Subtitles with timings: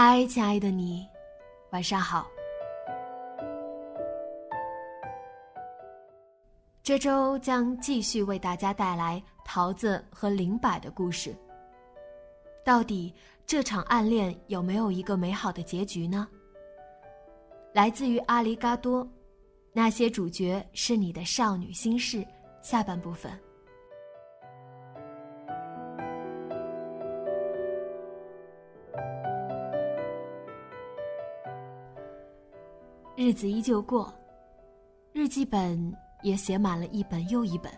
[0.00, 1.04] 嗨，亲爱的你，
[1.72, 2.30] 晚上好。
[6.84, 11.34] 这周将继续为大家带来桃子和林柏的故事。
[12.64, 13.12] 到底
[13.44, 16.28] 这场暗恋有没有一个美好的结局呢？
[17.72, 19.04] 来自于阿里嘎多，
[19.72, 22.24] 那些主角是你的少女心事
[22.62, 23.36] 下半部分。
[33.28, 34.10] 日子依旧过，
[35.12, 37.70] 日记本也写满了一本又一本。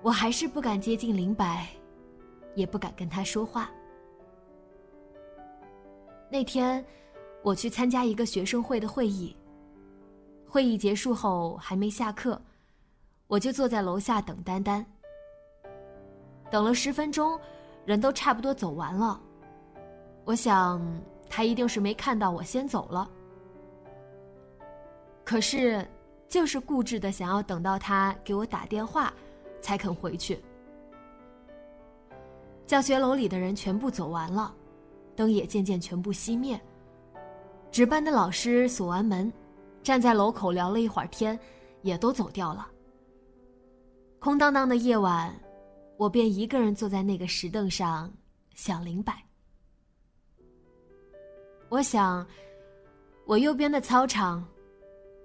[0.00, 1.68] 我还是不敢接近林白，
[2.54, 3.70] 也不敢跟他说话。
[6.30, 6.82] 那天，
[7.42, 9.36] 我去参加一个学生会的会议。
[10.48, 12.40] 会议结束后还没下课，
[13.26, 14.82] 我就坐在楼下等丹丹。
[16.50, 17.38] 等了十分钟，
[17.84, 19.20] 人都差不多走完了。
[20.24, 20.80] 我想
[21.28, 23.10] 他一定是没看到我先走了。
[25.24, 25.86] 可是，
[26.28, 29.12] 就是固执的想要等到他给我打电话，
[29.60, 30.42] 才肯回去。
[32.66, 34.54] 教学楼里的人全部走完了，
[35.14, 36.60] 灯也渐渐全部熄灭。
[37.70, 39.32] 值班的老师锁完门，
[39.82, 41.38] 站在楼口聊了一会儿天，
[41.82, 42.68] 也都走掉了。
[44.18, 45.34] 空荡荡的夜晚，
[45.96, 48.12] 我便一个人坐在那个石凳上，
[48.54, 49.12] 想林柏。
[51.68, 52.26] 我想，
[53.26, 54.46] 我右边的操场。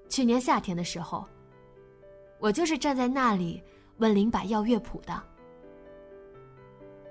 [0.09, 1.27] 去年夏天的时候，
[2.39, 3.61] 我就是站在那里
[3.97, 5.21] 问林柏要乐谱的。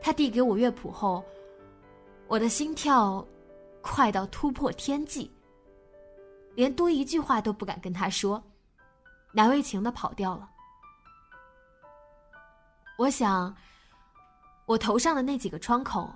[0.00, 1.24] 他递给我乐谱后，
[2.28, 3.26] 我的心跳
[3.82, 5.30] 快到突破天际，
[6.54, 8.42] 连多一句话都不敢跟他说，
[9.32, 10.48] 难为情的跑掉了。
[12.96, 13.54] 我想，
[14.64, 16.08] 我头上的那几个窗口，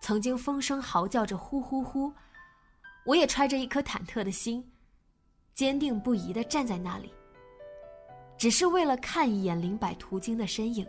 [0.00, 2.12] 曾经风声嚎叫着呼呼呼，
[3.04, 4.66] 我也揣着一颗忐忑的心。
[5.54, 7.12] 坚定不移的站在那里，
[8.36, 10.84] 只是为了看一眼林柏途经的身影。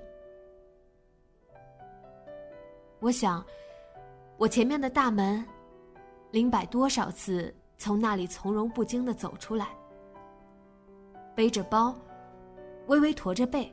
[3.00, 3.46] 我想，
[4.38, 5.46] 我前面的大门，
[6.32, 9.70] 林柏多少次从那里从容不惊的走出来，
[11.36, 11.96] 背着包，
[12.88, 13.72] 微微驼着背，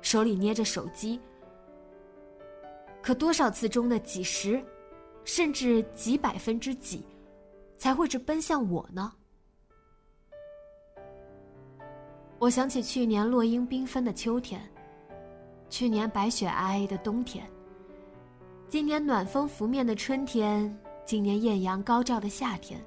[0.00, 1.20] 手里捏着手机。
[3.00, 4.60] 可多少次中的几十，
[5.24, 7.06] 甚至几百分之几，
[7.78, 9.12] 才会是奔向我呢？
[12.44, 14.60] 我想起去年落英缤纷的秋天，
[15.70, 17.42] 去年白雪皑皑的冬天，
[18.68, 22.78] 今年暖风拂面的春天，今年艳阳高照的夏天，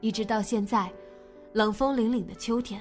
[0.00, 0.90] 一直到现在，
[1.52, 2.80] 冷风凛凛的秋天。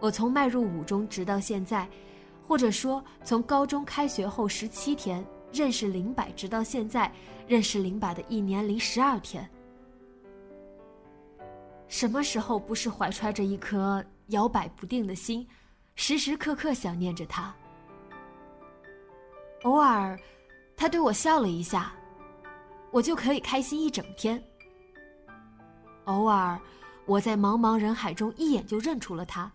[0.00, 1.86] 我从迈入五中直到现在，
[2.48, 5.22] 或者说从高中开学后十七天
[5.52, 7.12] 认识林柏，直到现在
[7.46, 9.46] 认识林柏的一年零十二天。
[11.86, 15.46] 什么时候不是怀揣着一颗摇摆不定的心，
[15.94, 17.54] 时时刻刻想念着他？
[19.62, 20.18] 偶尔，
[20.76, 21.94] 他对我笑了一下，
[22.90, 24.42] 我就可以开心一整天。
[26.04, 26.60] 偶尔，
[27.06, 29.50] 我在茫茫人海中一眼就认出了他，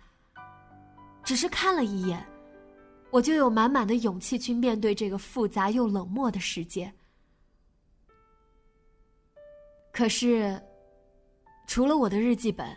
[1.23, 2.25] 只是看了一眼，
[3.11, 6.93] 我就有满满的勇气去面对这个复杂又冷漠的世界。
[9.91, 10.61] 可是。
[11.69, 12.67] 除了我的日记本，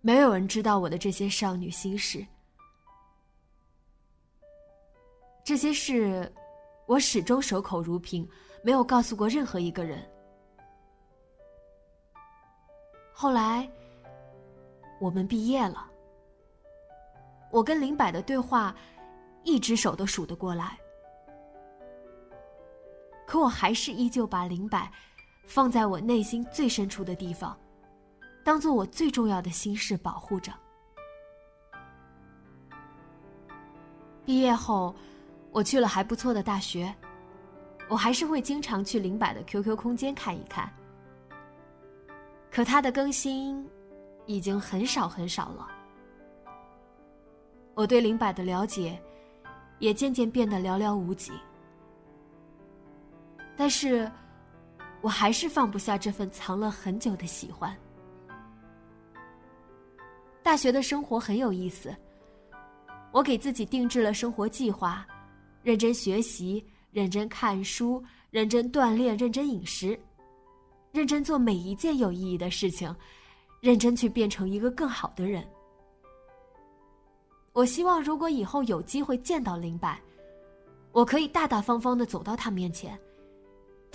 [0.00, 2.26] 没有人知道我的这些少女心事。
[5.44, 6.34] 这些事，
[6.86, 8.28] 我始终守口如瓶，
[8.64, 10.04] 没有告诉过任何一个人。
[13.12, 13.70] 后来，
[15.00, 15.88] 我们毕业了。
[17.52, 18.74] 我跟林柏的对话，
[19.44, 20.76] 一只手都数得过来。
[23.24, 24.80] 可我还是依旧把林柏
[25.46, 27.56] 放在我内心最深处的地方，
[28.44, 30.52] 当做我最重要的心事保护着。
[34.24, 34.94] 毕业后，
[35.52, 36.92] 我去了还不错的大学，
[37.88, 40.70] 我还是会经常去林柏的 QQ 空间看一看。
[42.50, 43.64] 可他的更新
[44.26, 45.68] 已经很少很少了，
[47.74, 49.00] 我对林柏的了解
[49.78, 51.32] 也渐渐变得寥寥无几。
[53.56, 54.10] 但是，
[55.06, 57.72] 我还是放不下这份藏了很久的喜欢。
[60.42, 61.94] 大学的生活很有意思，
[63.12, 65.06] 我给自己定制了生活计划，
[65.62, 69.96] 认真学习，认真看书，认真锻炼，认真饮食，
[70.90, 72.92] 认真做每一件有意义的事情，
[73.60, 75.46] 认真去变成一个更好的人。
[77.52, 79.96] 我希望，如果以后有机会见到林柏，
[80.90, 82.98] 我可以大大方方的走到他面前。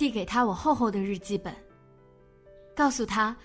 [0.02, 1.54] 递给他我厚厚的日记本，
[2.74, 3.36] 告诉他：“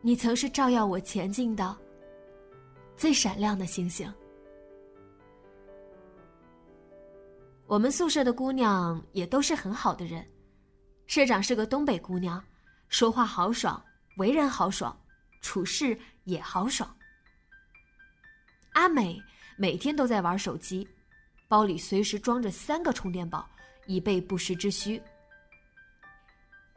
[0.00, 1.76] 你曾是照耀我前进的
[2.96, 4.08] 最闪亮的星星。”
[7.66, 10.24] 我们宿舍的姑娘也都是很好的人，
[11.08, 12.40] 社长是个东北姑娘，
[12.88, 13.84] 说话豪爽，
[14.16, 14.96] 为人豪爽，
[15.40, 16.88] 处事也豪爽。
[18.74, 19.20] 阿美
[19.56, 20.86] 每天都在玩手机，
[21.48, 23.44] 包里随时装着三个充电宝，
[23.88, 25.02] 以备不时之需。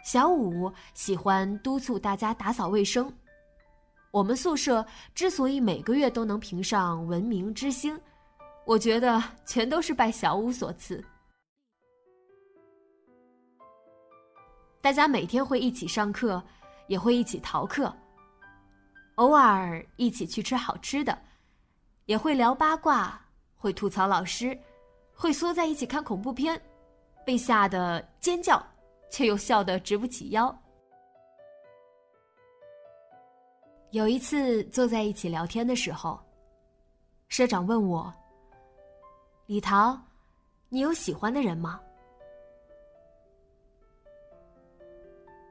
[0.03, 3.12] 小五喜欢督促大家打扫卫生。
[4.12, 7.98] 我们宿舍之所以每个月都能评上文明之星，
[8.65, 11.03] 我觉得全都是拜小五所赐。
[14.81, 16.44] 大家每天会一起上课，
[16.88, 17.94] 也会一起逃课，
[19.15, 21.18] 偶尔一起去吃好吃的，
[22.06, 23.21] 也会聊八卦，
[23.56, 24.59] 会吐槽老师，
[25.13, 26.59] 会缩在一起看恐怖片，
[27.24, 28.62] 被吓得尖叫。
[29.12, 30.58] 却又笑得直不起腰。
[33.92, 36.18] 有一次坐在一起聊天的时候，
[37.28, 38.12] 社长问我
[39.46, 40.00] ：“李桃，
[40.69, 41.81] 你有喜欢的人吗？”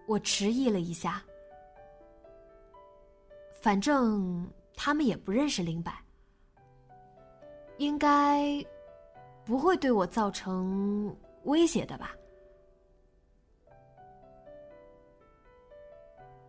[0.09, 1.23] 我迟疑了一下，
[3.61, 5.93] 反正他们也不认识林柏，
[7.77, 8.65] 应该
[9.45, 11.15] 不会对我造成
[11.45, 12.17] 威胁的吧。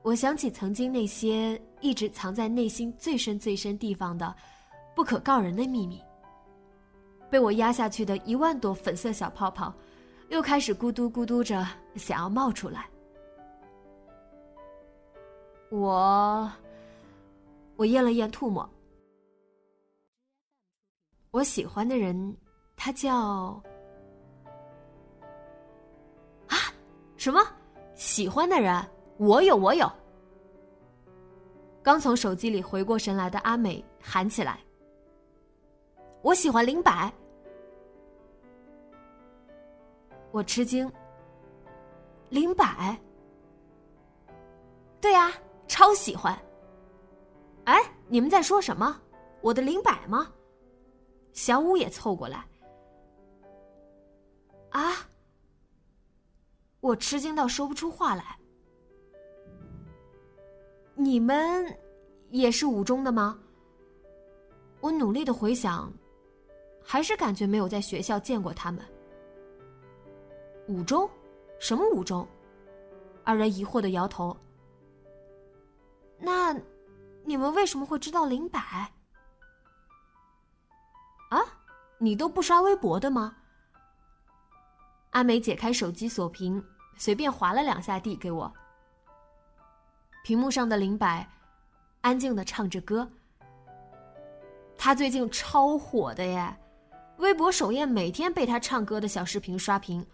[0.03, 4.35] 我想起曾经那些一直藏在内心最深最深地方的
[4.95, 6.01] 不可告人的秘密，
[7.29, 9.73] 被我压下去的一万朵粉色小泡泡，
[10.29, 11.65] 又开始咕嘟咕嘟着
[11.95, 12.89] 想要冒出来。
[15.69, 16.51] 我，
[17.75, 18.67] 我咽了咽唾沫。
[21.29, 22.35] 我喜欢的人，
[22.75, 23.63] 他叫
[26.47, 26.57] 啊，
[27.15, 27.39] 什么？
[27.95, 28.83] 喜欢的人？
[29.21, 29.87] 我有，我有。
[31.83, 34.59] 刚从手机里回过神来的阿美喊起来
[36.23, 36.91] ：“我喜欢林柏。”
[40.33, 40.91] 我吃惊。
[42.29, 42.65] 林柏？
[44.99, 45.31] 对呀，
[45.67, 46.35] 超喜欢。
[47.65, 48.99] 哎，你们在说什么？
[49.41, 50.31] 我的林柏吗？
[51.31, 52.43] 小五也凑过来。
[54.71, 55.07] 啊！
[56.79, 58.40] 我吃惊到说不出话来。
[61.01, 61.65] 你们
[62.29, 63.39] 也是五中的吗？
[64.81, 65.91] 我努力的回想，
[66.83, 68.85] 还是感觉没有在学校见过他们。
[70.67, 71.09] 五中？
[71.57, 72.27] 什么五中？
[73.23, 74.37] 二人疑惑的摇头。
[76.19, 76.55] 那
[77.25, 78.59] 你们为什么会知道林柏？
[81.31, 81.41] 啊，
[81.97, 83.35] 你都不刷微博的吗？
[85.09, 86.63] 阿美解开手机锁屏，
[86.95, 88.53] 随便划了两下递给我。
[90.23, 91.25] 屏幕上的林柏，
[92.01, 93.09] 安静的唱着歌。
[94.77, 96.55] 他最近超火的耶，
[97.17, 100.05] 微博首页每天被他唱歌的小视频刷屏。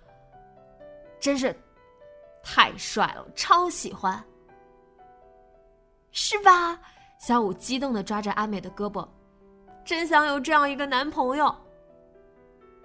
[1.19, 1.55] 真是
[2.43, 4.23] 太帅了，超喜欢，
[6.11, 6.79] 是吧？
[7.19, 9.07] 小五激动的抓着阿美的胳膊，
[9.83, 11.53] 真想有这样一个男朋友。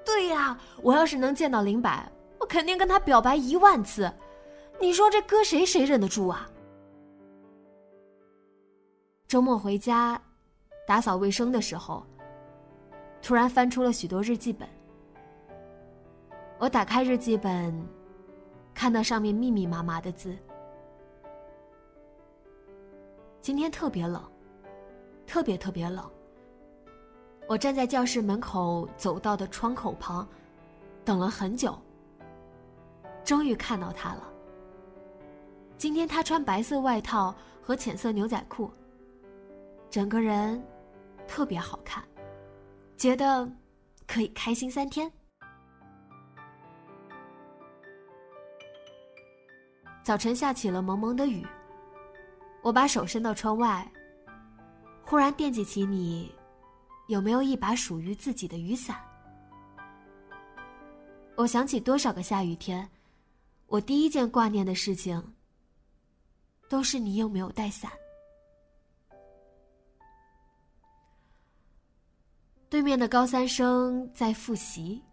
[0.05, 1.91] 对呀，我要是能见到林柏，
[2.41, 4.11] 我肯定跟他表白一万次。
[4.81, 6.49] 你说这搁谁谁忍得住啊？
[9.33, 10.21] 周末回家，
[10.87, 12.05] 打扫卫生的时候，
[13.23, 14.69] 突然翻出了许多日记本。
[16.59, 17.75] 我打开日记本，
[18.75, 20.37] 看到上面密密麻麻的字。
[23.41, 24.23] 今天特别冷，
[25.27, 26.05] 特别特别冷。
[27.49, 30.29] 我站在教室门口走道的窗口旁，
[31.07, 31.75] 等了很久。
[33.25, 34.29] 终于看到他了。
[35.79, 38.71] 今天他穿白色外套和浅色牛仔裤，
[39.93, 40.59] 整个人
[41.29, 42.03] 特别好看，
[42.97, 43.47] 觉得
[44.07, 45.13] 可以开心三天。
[50.03, 51.47] 早晨下起了蒙蒙的雨，
[52.63, 53.87] 我把手伸到窗外，
[55.05, 56.35] 忽然惦记起你，
[57.09, 58.97] 有没有一把属于自己的雨伞？
[61.37, 62.89] 我想起多少个下雨天。
[63.67, 65.23] 我第一件挂念的事情，
[66.71, 67.93] 都是你有没有带伞。
[72.73, 75.05] 对面的高三生在复习，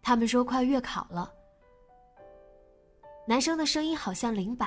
[0.00, 1.28] 他们说快月考了。
[3.26, 4.64] 男生的声音好像林柏，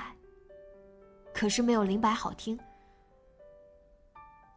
[1.33, 2.59] 可是没有林柏好听。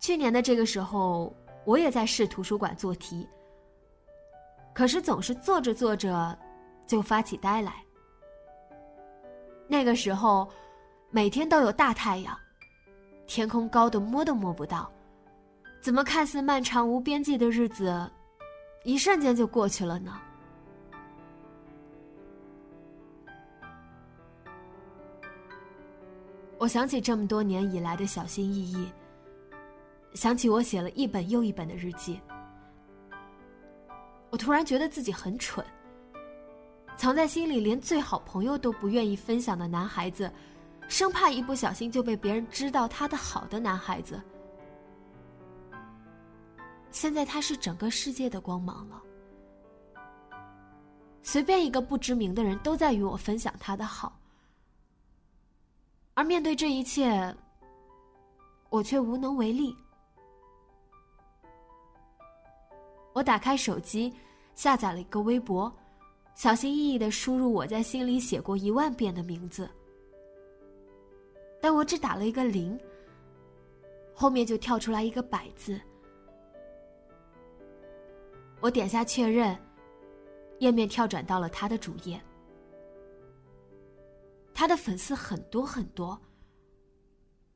[0.00, 1.32] 去年的这个时候，
[1.64, 3.24] 我也在市图书馆做题，
[4.74, 6.36] 可是总是做着做着，
[6.88, 7.84] 就发起呆来。
[9.68, 10.48] 那个时候，
[11.08, 12.36] 每天都有大太阳，
[13.28, 14.90] 天空高的摸都摸不到，
[15.88, 18.10] 怎么看似漫长无边际的日子，
[18.84, 20.20] 一瞬间就过去了呢？
[26.58, 28.86] 我想起这么多年以来的小心翼翼，
[30.12, 32.20] 想起我写了一本又一本的日记，
[34.28, 35.64] 我突然觉得自己很蠢。
[36.98, 40.30] 藏在心里，连最好朋友都不愿意分享的男孩子，
[40.86, 44.20] 生怕一不小心就被别人知道他的好的男孩子，
[46.98, 49.00] 现在他是整个世界的光芒了。
[51.22, 54.18] 随便一个不知名的人都在与我分享他的好，
[56.14, 57.32] 而面对这一切，
[58.68, 59.76] 我却无能为力。
[63.12, 64.12] 我打开手机，
[64.56, 65.72] 下载了一个微博。
[66.34, 69.70] 小心翼翼的输入我在心里写过一万遍的名字，
[71.60, 72.76] 但我只打了一个零，
[74.12, 75.80] 后面就跳出来一个百字。
[78.60, 79.56] 我点下确认，
[80.58, 82.20] 页面跳转到了他的主页。
[84.52, 86.20] 他的粉丝很多很多，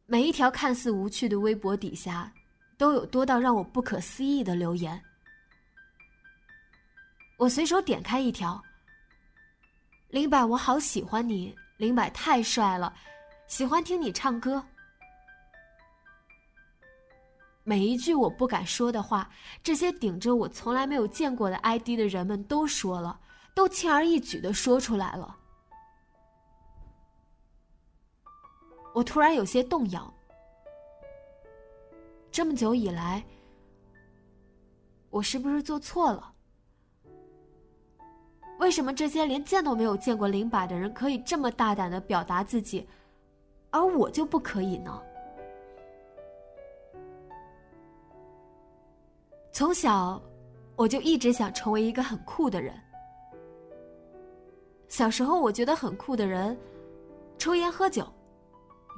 [0.07, 2.33] 每一条看似无趣的微博底下，
[2.79, 5.03] 都有多到让我不可思议的留言。
[7.39, 8.63] 我随手点开一条。
[10.11, 12.95] 林柏，我好喜欢你，林柏太帅了，
[13.49, 14.65] 喜欢听你唱歌。
[17.65, 19.31] 每一句我不敢说的话，
[19.63, 23.21] 这些顶着我从来没有见过的 ID 的人们都说了，
[23.55, 25.37] 都轻而易举的说出来了。
[28.93, 30.13] 我突然有些动摇，
[32.31, 33.25] 这么久以来，
[35.09, 36.33] 我是不是做错了？
[38.59, 42.87] 为什么这些连见都没有见过林柏的人可以这么大胆的表达自己，
[43.71, 45.03] 而我就不可以呢？
[49.53, 50.21] 从小，
[50.77, 52.75] 我就一直想成为一个很酷的人。
[54.89, 56.59] 小时候，我觉得很酷的人，
[57.37, 58.11] 抽烟喝酒，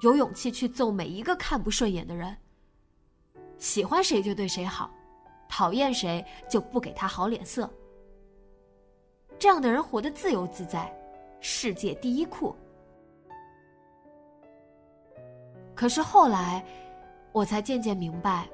[0.03, 2.37] 有勇气去揍每一个看不顺眼的人。
[3.59, 4.89] 喜欢谁就对谁好，
[5.49, 7.69] 讨厌谁就不给他好脸色。
[9.37, 10.93] 这样的人活得自由自在，
[11.41, 12.55] 世界第一酷。
[15.75, 16.65] 可是后来，
[17.33, 18.49] 我才渐渐明白，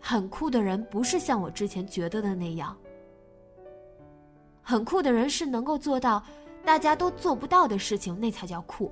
[0.00, 2.76] 很酷的人不是像我之前觉得的那样。
[4.62, 6.22] 很酷的人是能够做到
[6.64, 8.90] 大家都做不到的事情，那才叫酷。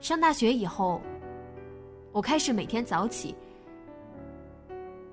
[0.00, 1.00] 上大学以后，
[2.10, 3.34] 我开始每天早起。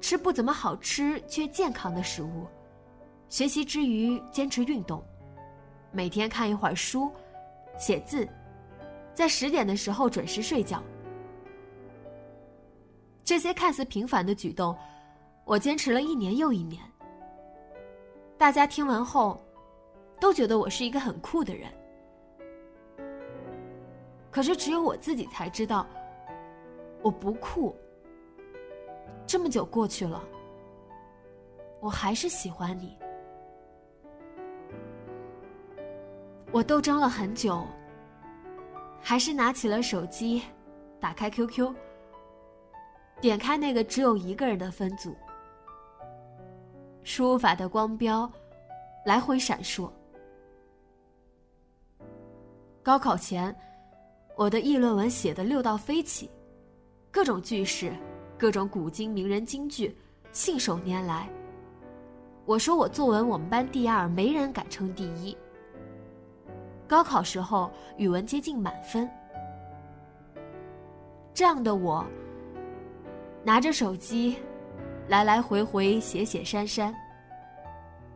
[0.02, 2.48] 吃不怎么好吃却健康的食物，
[3.28, 5.04] 学习之余坚持运动，
[5.92, 7.12] 每天看一会儿书，
[7.78, 8.28] 写字，
[9.14, 10.82] 在十点的时候准时睡觉。
[13.30, 14.76] 这些看似平凡的举动，
[15.46, 16.82] 我坚持了一年又一年。
[18.40, 19.40] 大家听完后，
[20.20, 21.70] 都觉得我是一个很酷的人。
[24.32, 25.86] 可是只有我自己才知道，
[27.04, 27.76] 我不酷。
[29.28, 30.24] 这么久过去了，
[31.82, 32.98] 我还是喜欢你。
[36.52, 37.64] 我斗争了很久，
[39.00, 40.42] 还是拿起了手机，
[41.00, 41.72] 打开 QQ，
[43.22, 45.16] 点开那个只有一个人的分组，
[47.04, 48.32] 输入法的光标
[49.06, 49.90] 来回闪烁。
[52.82, 53.56] 高考前，
[54.36, 56.30] 我的议论文写的六到飞起，
[57.12, 57.94] 各种句式。
[58.38, 59.94] 各种古今名人金句，
[60.32, 61.28] 信手拈来。
[62.46, 65.38] 我说我作文我们班第二，没人敢称第一。
[66.88, 69.10] 高考时候语文接近满分，
[71.34, 72.08] 这样的我，
[73.44, 74.38] 拿着手机，
[75.08, 76.94] 来来回回写写删删，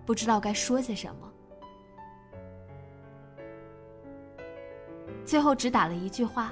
[0.06, 1.32] 不知道该说些什么，
[5.26, 6.52] 最后只打了一句话：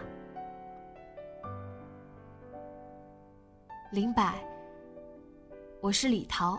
[3.91, 4.23] 林柏，
[5.81, 6.57] 我是李桃。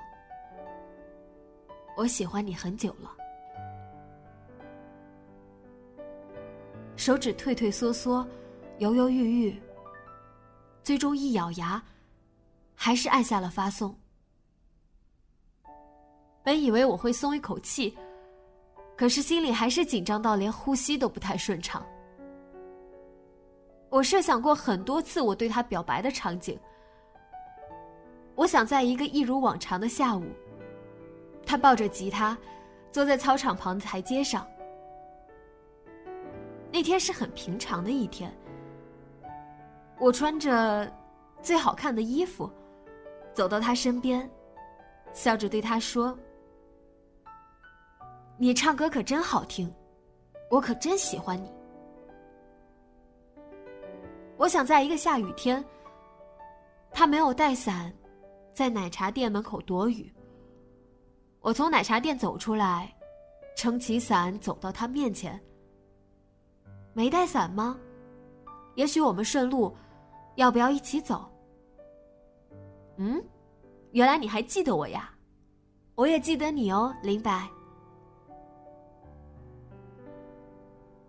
[1.96, 3.10] 我喜欢你很久了，
[6.96, 8.26] 手指退退缩缩，
[8.78, 9.62] 犹犹豫豫，
[10.82, 11.82] 最终一咬牙，
[12.84, 13.96] 还是按下了发送。
[16.42, 17.96] 本以为我会松一口气，
[18.96, 21.86] 可是心里还是紧张到连呼吸都不太顺畅。
[23.88, 26.58] 我设想过很多次我对他表白的场景，
[28.34, 30.24] 我想在一个一如往常的下午。
[31.46, 32.36] 他抱着吉他，
[32.90, 34.44] 坐在操场旁的台阶上。
[36.72, 38.36] 那天是很平常的一天。
[40.00, 40.92] 我穿着
[41.40, 42.50] 最好看的衣服，
[43.34, 44.30] 走到他身边，
[45.12, 46.16] 笑着对他说
[48.38, 49.72] ：“你唱歌可真好听，
[50.50, 51.50] 我可真喜欢你。”
[54.36, 55.64] 我想在一个下雨天，
[56.90, 57.92] 他没有带伞，
[58.52, 60.12] 在奶茶店门口躲雨。
[61.40, 62.94] 我从奶茶店走出来，
[63.56, 65.40] 撑起伞走到他面前。
[66.92, 67.78] 没带伞吗？
[68.74, 69.74] 也许我们顺路，
[70.34, 71.31] 要不要一起走？
[73.02, 73.20] 嗯，
[73.90, 75.12] 原来你还记得我呀，
[75.96, 77.48] 我也记得你哦，林白。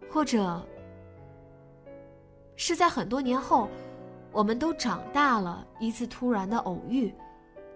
[0.09, 0.59] 或者
[2.55, 3.69] 是在很多年后，
[4.31, 7.13] 我们都长大了，一次突然的偶遇，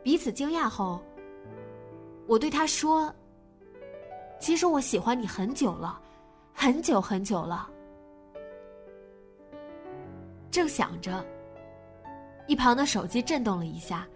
[0.02, 1.00] 彼此惊讶后。
[2.28, 3.13] 我对他说
[4.41, 6.02] ：“其实我喜欢你很久了，
[6.54, 7.70] 很久很久了。”
[10.50, 11.24] 正想着，
[12.48, 14.08] 一旁的手机震动了一下。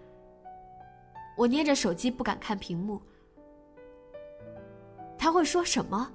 [1.36, 3.00] 我捏着手机不敢看屏幕。
[5.18, 6.10] 他会说什么？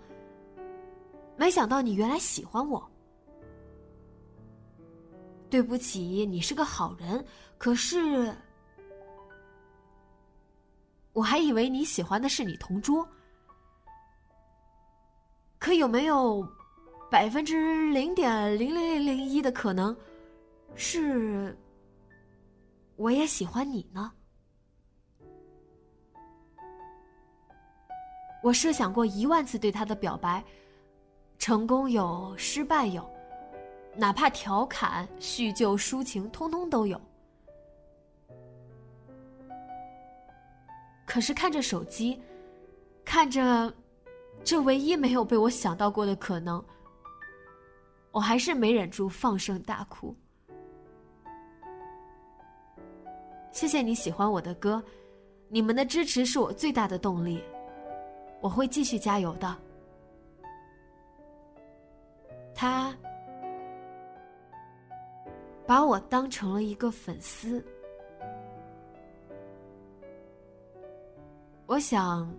[1.36, 2.90] 没想到你原来喜欢我。
[5.50, 7.26] 对不起，你是个好人，
[7.58, 8.36] 可是。
[11.14, 13.08] 我还以为你喜欢的是你同桌，
[15.58, 16.48] 可有没有
[17.10, 19.98] 百分之零点零零零零一的可能，
[20.76, 21.58] 是
[22.98, 24.12] 我也喜欢你呢？
[28.44, 30.44] 我设想过一万次对他的表白，
[31.38, 33.08] 成功有，失败有，
[33.96, 37.00] 哪怕调侃、叙旧、抒情，通通都有。
[41.06, 42.22] 可是看着手机，
[43.04, 43.74] 看着
[44.44, 46.64] 这唯一没有被我想到过的可能，
[48.12, 50.16] 我还是没忍住放声大哭。
[53.52, 54.84] 谢谢你喜欢我的歌，
[55.50, 57.42] 你们的支持是我最大的动力，
[58.42, 59.56] 我会继续加油的。
[62.54, 62.96] 他
[65.66, 67.64] 把我当成了一个粉丝。
[71.66, 72.32] 我想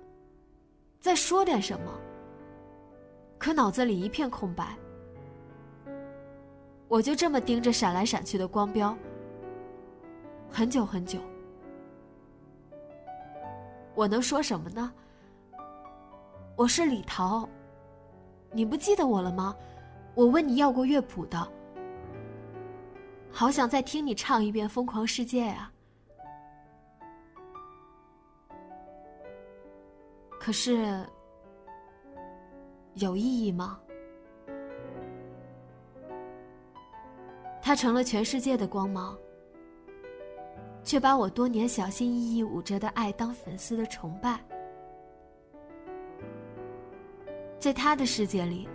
[0.99, 1.93] 再说点什么，
[3.39, 4.77] 可脑子里一片空白。
[6.89, 8.97] 我就这么盯着闪来闪去的光标，
[10.51, 11.19] 很久很久。
[13.95, 14.91] 我能说什么呢？
[16.59, 17.49] 我是李桃，
[18.51, 19.55] 你不记得我了吗？
[20.17, 21.49] 我问你要过乐谱的，
[23.31, 25.71] 好想再听你唱一遍《疯狂世界》呀。
[30.41, 31.07] 可是，
[32.95, 33.79] 有意义吗？
[37.63, 39.17] 它成了全世界的光芒，
[40.83, 44.41] 却把我多年小心翼翼捂着的爱当粉丝的崇拜。
[47.59, 48.69] 在他的世界里，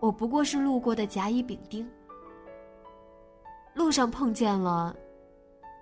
[0.00, 1.86] 我不过是路过的甲乙丙丁，
[3.74, 4.96] 路上碰见了，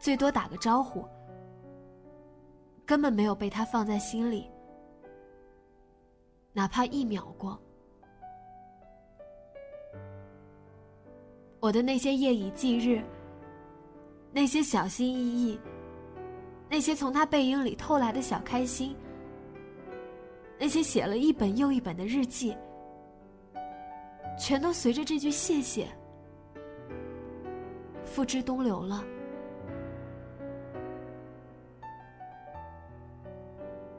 [0.00, 1.04] 最多打个招呼。
[2.84, 4.50] 根本没有被他放在心里，
[6.52, 7.56] 哪怕一秒过。
[11.60, 13.02] 我的那些夜以继日，
[14.32, 15.60] 那些小心翼翼，
[16.68, 18.96] 那些从他背影里偷来的小开心，
[20.58, 22.56] 那些写了一本又一本的日记，
[24.38, 25.86] 全都随着这句谢谢，
[28.04, 29.04] 付之东流了。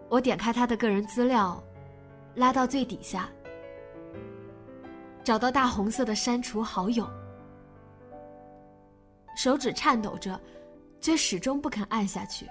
[0.10, 1.64] 我点开他的个人资料，
[2.36, 3.30] 拉到最底下，
[5.24, 7.08] 找到大红色的删除好友，
[9.38, 10.38] 手指颤抖着，
[11.00, 12.46] 却始终不肯按下去。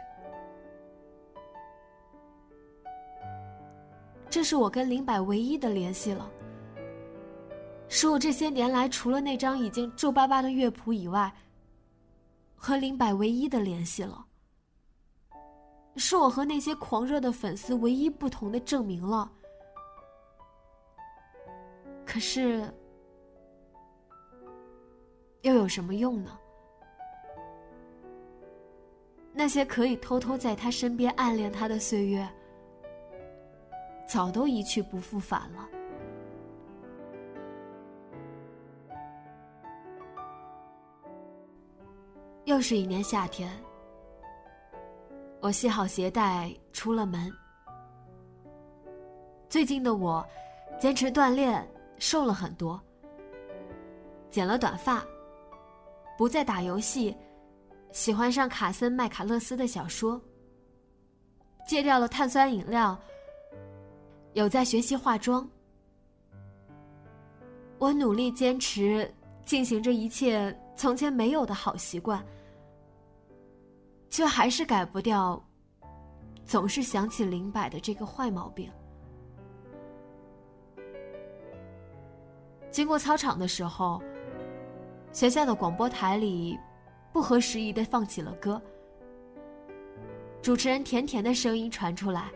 [4.30, 6.30] 这是我跟林柏唯一的联系了，
[7.88, 11.32] 是我这些年来除了那张已经皱巴巴的乐谱以外，
[12.54, 14.24] 和林柏唯一的联系了。
[15.96, 19.28] 是我和那些狂热的粉丝唯一不同的证明了。
[22.06, 22.72] 可是，
[25.42, 26.38] 又有什么用呢？
[29.32, 32.28] 那些可以偷偷在他身边暗恋他的岁月，
[34.08, 35.68] 早都一去不复返了。
[42.46, 43.50] 又是一年夏天。
[45.40, 47.30] 我系好鞋带，出了门。
[49.48, 50.26] 最近的我，
[50.80, 51.64] 坚持锻炼，
[51.98, 52.80] 瘦了很多。
[54.30, 55.04] 剪了短发，
[56.16, 57.14] 不再打游戏，
[57.92, 60.20] 喜欢上卡森麦卡勒斯的小说。
[61.66, 62.98] 戒掉了碳酸饮料，
[64.38, 65.46] 有在学习化妆。
[67.76, 69.12] 我努力坚持，
[69.44, 72.24] 进行着一切从前没有的好习惯。
[74.08, 75.44] 却还是改不掉，
[76.46, 78.70] 总是想起林柏的这个坏毛病。
[82.70, 84.00] 经过操场的时候，
[85.12, 86.56] 学校的广播台里
[87.12, 88.60] 不合时宜的放起了歌。
[90.40, 92.30] 主持人甜甜的声音传出来，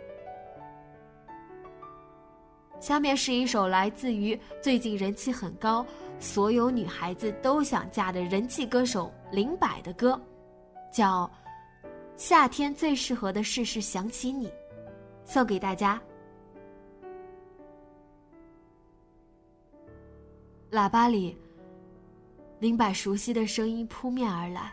[2.82, 5.86] 下面是一首来自于最近人气很高、
[6.18, 10.20] 所有女孩子都想嫁的人气歌手林柏的歌，
[10.92, 11.30] 叫。
[12.16, 14.52] 夏天最适合的事是想起你，
[15.24, 16.00] 送给大家。
[20.72, 21.38] 喇叭里，
[22.58, 24.72] 林柏熟悉的声音扑面而来。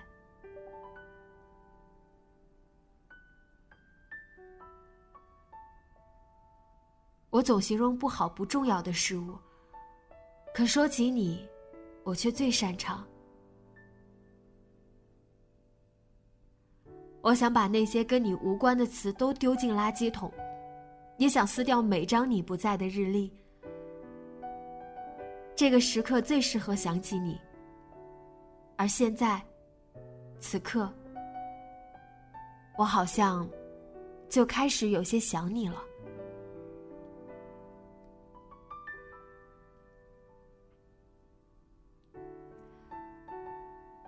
[7.29, 9.37] 我总形容不好不重要的事物，
[10.53, 11.47] 可说起你，
[12.03, 13.05] 我却最擅长。
[17.21, 20.31] 我想把那些跟你无关的词都丢进垃圾桶，
[21.17, 23.31] 也想撕掉每张你不在的日历。
[25.55, 27.39] 这个时刻最适合想起你，
[28.77, 29.39] 而现在，
[30.39, 30.91] 此刻，
[32.77, 33.47] 我好像
[34.29, 35.83] 就开始有些想你了。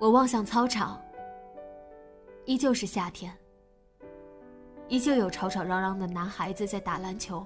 [0.02, 1.00] 我望向操场。
[2.46, 3.32] 依旧是夏天，
[4.88, 7.46] 依旧有吵吵嚷嚷的男孩子在打篮球。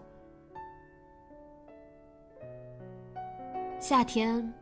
[3.77, 4.53] 夏天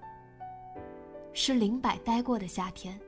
[1.34, 3.00] 是林柏待过的夏天，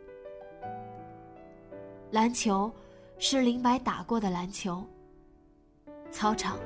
[2.11, 2.71] 篮球
[3.17, 4.83] 是林柏打过的篮球，
[6.11, 6.59] 操场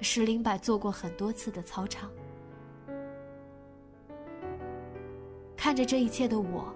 [0.00, 2.10] 是林柏坐过很多次的操场。
[5.56, 6.74] 看着这一切的我。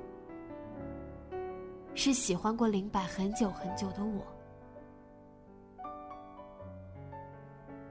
[1.95, 4.25] 是喜欢过林柏很久很久的我，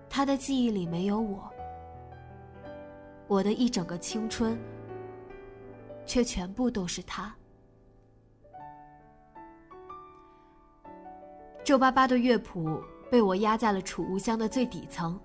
[0.09, 1.47] 他的记忆里没有我，
[3.27, 4.57] 我的一整个青春，
[6.05, 7.35] 却全部都是他。
[11.63, 12.81] 皱巴巴的乐谱
[13.11, 15.19] 被我压在了储物箱的最底层，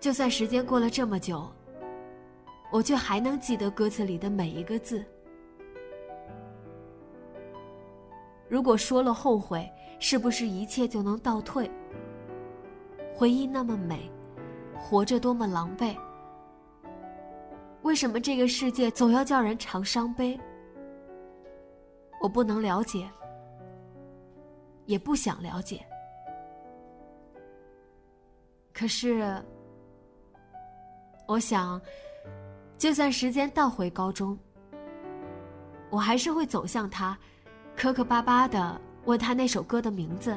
[0.00, 1.48] 就算时间过了这么久，
[2.72, 5.04] 我却还能记得歌词里的每一个字。
[8.48, 11.70] 如果说了后悔，是不是一切就能倒退？
[13.14, 14.10] 回忆那么美，
[14.78, 15.96] 活着多么狼狈。
[17.82, 20.38] 为什么这个世界总要叫人尝伤悲？
[22.20, 23.08] 我不能了解，
[24.84, 25.84] 也不想了解。
[28.72, 29.42] 可是，
[31.26, 31.80] 我想，
[32.76, 34.38] 就算时间倒回高中，
[35.90, 37.18] 我还是会走向他。
[37.76, 40.36] 磕磕巴巴的问他那首歌的名字，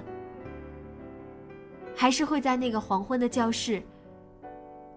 [1.95, 3.81] 还是会在那个黄昏的教室，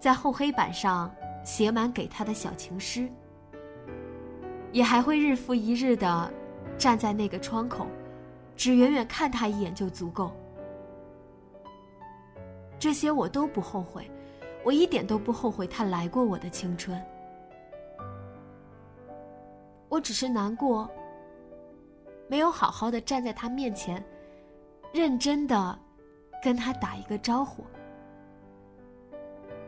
[0.00, 1.08] 在厚黑板上
[1.44, 3.08] 写满给他的小情诗，
[4.72, 6.30] 也还会日复一日的
[6.76, 7.86] 站在那个窗口，
[8.56, 10.32] 只远远看他一眼就足够。
[12.76, 14.10] 这些我都不后悔，
[14.64, 17.00] 我一点都不后悔他来过我的青春。
[19.88, 20.90] 我只是难过，
[22.28, 24.02] 没有好好的站在他面前，
[24.92, 25.78] 认真的
[26.42, 27.64] 跟他打一个招呼。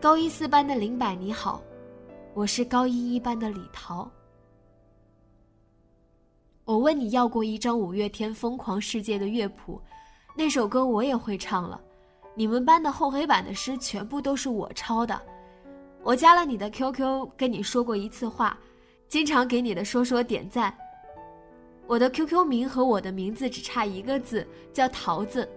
[0.00, 1.62] 高一四班的林柏，你好，
[2.34, 4.10] 我是高一一班的李桃。
[6.64, 9.80] 我问你要过一张五月天《疯狂世界》的乐谱，
[10.34, 11.80] 那首歌我也会唱了。
[12.34, 15.20] 你们班的厚黑板的诗全部都是我抄的。
[16.02, 18.58] 我加了你的 QQ，跟你说过一次话，
[19.08, 20.76] 经常给你的说说点赞。
[21.86, 25.48] 我的 QQ 名和我的名字只差一个字，叫桃子。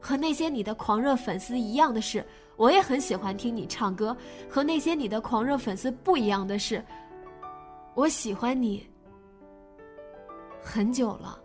[0.00, 2.24] 和那些你的狂热粉丝一样的是，
[2.56, 4.16] 我也很喜欢听你唱歌。
[4.48, 6.82] 和那些你的狂热粉丝不一样的是，
[7.94, 8.88] 我喜欢你。
[10.62, 11.38] 很久了。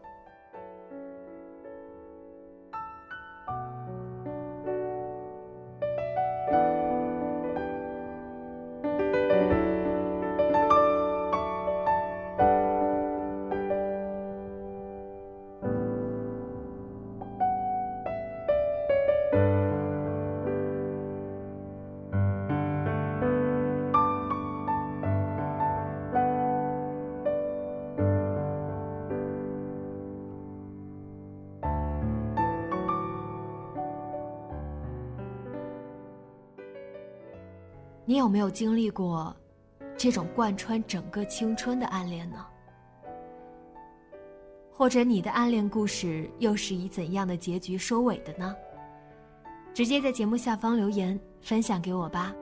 [38.15, 39.35] 你有没有经历过
[39.97, 42.45] 这种贯穿整个青春的暗恋呢？
[44.71, 48.55] 或者你的暗恋故事又是以怎样的结局收尾的呢？
[49.73, 52.33] 直接在节目下方留言分享给我吧。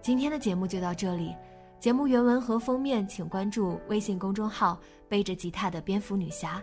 [0.00, 1.36] 今天的节目就到这里，
[1.78, 6.62] 节目原文和封面请关注微信公众号“背着吉他的蝙蝠女侠”。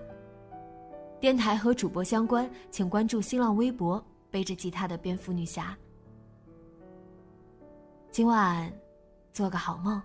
[1.22, 4.04] 电台和主播相关，请关注新浪微博。
[4.32, 5.78] 背着吉他的蝙蝠女侠，
[8.10, 8.72] 今晚
[9.34, 10.02] 做个好梦，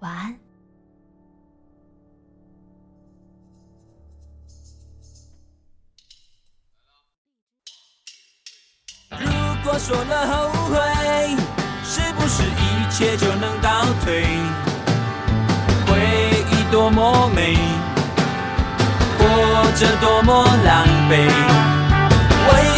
[0.00, 0.38] 晚安。
[9.18, 9.26] 如
[9.64, 10.78] 果说了后悔，
[11.82, 14.22] 是不是一切就能倒退？
[15.86, 15.98] 回
[16.52, 17.56] 忆多么美，
[19.16, 21.67] 活着多么狼狈。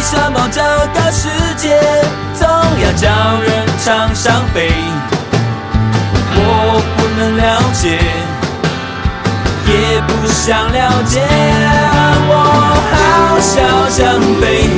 [0.01, 0.59] 为什么这
[0.95, 1.79] 个世界
[2.33, 3.07] 总要叫
[3.39, 4.71] 人尝伤悲？
[6.33, 7.99] 我不能了解，
[9.67, 11.21] 也不想了解。
[12.27, 12.33] 我
[12.97, 13.53] 好想
[13.91, 14.71] 想飞，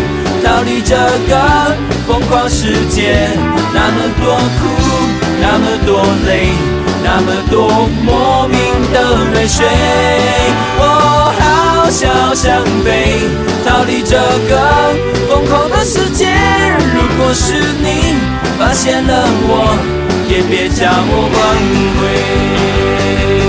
[0.44, 0.94] 逃离这
[1.30, 1.74] 个
[2.06, 3.30] 疯狂世界。
[3.74, 4.62] 那么多苦，
[5.40, 6.52] 那么多累，
[7.04, 8.58] 那么多莫名
[8.94, 8.96] 的
[9.34, 9.66] 泪水。
[10.80, 10.82] 我
[11.40, 12.88] 好想想飞。
[13.66, 14.18] 逃离这
[14.50, 14.52] 个
[15.30, 16.28] 疯狂的世界。
[16.94, 18.16] 如果是你
[18.58, 19.78] 发现了我，
[20.30, 21.40] 也别叫我挽
[22.00, 23.43] 回。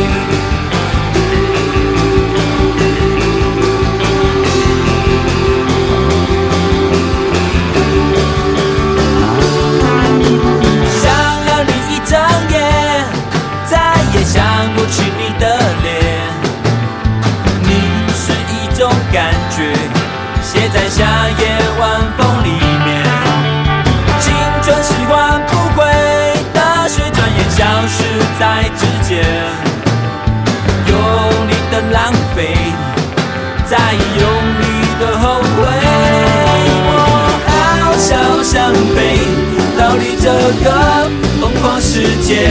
[40.25, 42.49] 这个疯狂世界。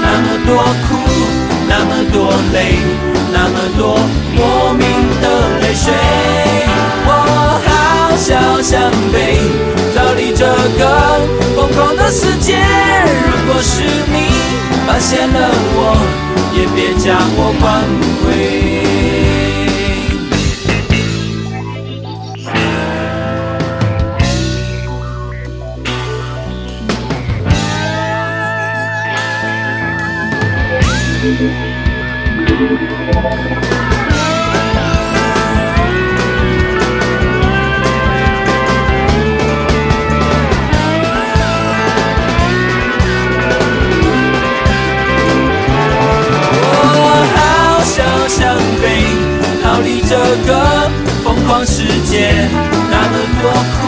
[0.00, 0.56] 那么多
[0.88, 0.96] 苦，
[1.68, 2.78] 那么多累，
[3.30, 3.98] 那么多
[4.34, 4.88] 莫名
[5.20, 5.24] 的
[5.60, 5.92] 泪水。
[7.04, 7.10] 我
[7.66, 9.36] 好想想飞，
[9.94, 10.46] 逃离这
[10.78, 11.20] 个
[11.54, 12.56] 疯狂的世界。
[12.56, 14.30] 如果是你
[14.86, 15.78] 发现了我，
[16.54, 17.84] 也别将我挽
[18.24, 18.79] 回。
[51.90, 52.30] 世界，
[52.88, 53.78] 那么多苦，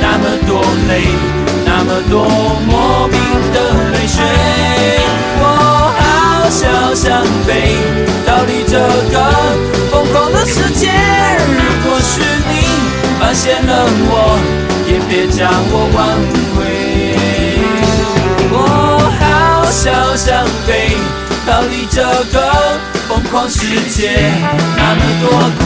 [0.00, 0.92] 那么多累，
[1.66, 2.28] 那么多
[2.64, 3.18] 莫名
[3.52, 3.56] 的
[3.90, 4.22] 泪水。
[5.40, 5.42] 我
[5.98, 7.76] 好想想飞，
[8.24, 8.78] 逃离这
[9.10, 9.14] 个
[9.90, 10.92] 疯狂的世界。
[11.48, 12.52] 如果是你
[13.18, 14.38] 发现了我，
[14.86, 15.98] 也别将我挽
[16.54, 16.58] 回。
[18.52, 18.56] 我
[19.18, 19.24] 好。
[20.16, 20.96] 想飞，
[21.44, 22.00] 逃离这
[22.32, 23.58] 个疯狂世
[23.90, 24.30] 界。
[24.76, 25.24] 那么多
[25.58, 25.62] 苦，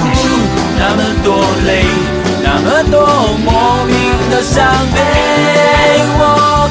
[0.81, 1.85] 那么多累，
[2.43, 2.97] 那么多
[3.45, 3.97] 莫名
[4.31, 4.65] 的伤
[4.95, 4.97] 悲。
[6.21, 6.23] 我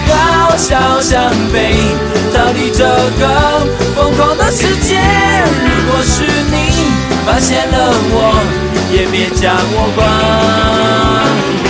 [0.08, 1.76] 好想想飞，
[2.34, 2.86] 逃离这
[3.20, 4.98] 个疯狂的世界。
[5.62, 6.56] 如果是你
[7.26, 7.76] 发现了
[8.10, 8.16] 我，
[8.92, 11.67] 也别将我关。